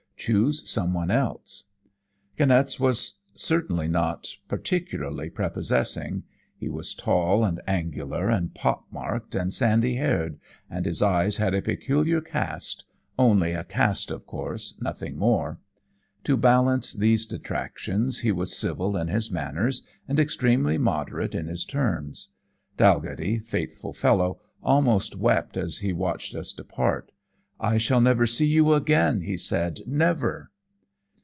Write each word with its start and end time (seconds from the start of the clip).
Choose 0.23 0.69
some 0.69 0.93
one 0.93 1.09
else.' 1.09 1.63
"Kniaz 2.37 2.79
was 2.79 3.15
certainly 3.33 3.87
not 3.87 4.27
particularly 4.47 5.31
prepossessing. 5.31 6.25
He 6.55 6.69
was 6.69 6.93
tall 6.93 7.43
and 7.43 7.59
angular, 7.65 8.29
and 8.29 8.53
pock 8.53 8.85
marked 8.91 9.33
and 9.33 9.51
sandy 9.51 9.95
haired; 9.95 10.37
and 10.69 10.85
his 10.85 11.01
eyes 11.01 11.37
had 11.37 11.55
a 11.55 11.61
peculiar 11.63 12.21
cast 12.21 12.85
only 13.17 13.53
a 13.53 13.63
cast, 13.63 14.11
of 14.11 14.27
course, 14.27 14.75
nothing 14.79 15.17
more. 15.17 15.57
To 16.25 16.37
balance 16.37 16.93
these 16.93 17.25
detractions 17.25 18.19
he 18.19 18.31
was 18.31 18.55
civil 18.55 18.95
in 18.97 19.07
his 19.07 19.31
manners 19.31 19.87
and 20.07 20.19
extremely 20.19 20.77
moderate 20.77 21.33
in 21.33 21.47
his 21.47 21.65
terms. 21.65 22.29
Dalghetty, 22.77 23.39
faithful 23.39 23.91
fellow, 23.91 24.39
almost 24.61 25.15
wept 25.15 25.57
as 25.57 25.79
he 25.79 25.91
watched 25.93 26.35
us 26.35 26.53
depart. 26.53 27.11
'I 27.63 27.77
shall 27.77 28.01
never 28.01 28.25
see 28.25 28.47
you 28.47 28.73
again,' 28.73 29.21
he 29.21 29.37
said. 29.37 29.81
'Never!' 29.85 30.49